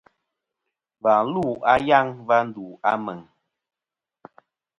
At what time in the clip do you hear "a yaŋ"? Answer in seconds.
1.73-2.05